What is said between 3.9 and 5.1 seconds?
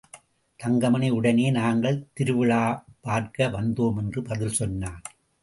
என்று பதில் சொன்னான்.